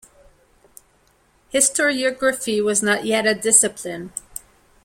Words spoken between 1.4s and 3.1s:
Historiography was not